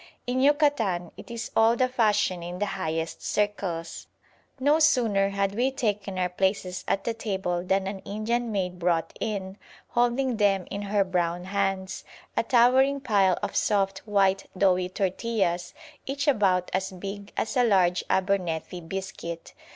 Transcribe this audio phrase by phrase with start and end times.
[0.25, 4.07] In Yucatan it is all the fashion in the highest circles.
[4.59, 9.15] No sooner had we taken our places at the table than an Indian maid brought
[9.19, 9.57] in,
[9.89, 12.03] holding them in her brown hands,
[12.35, 15.75] a towering pile of soft white doughy tortillas,
[16.07, 19.53] each about as big as a large Abernethy biscuit.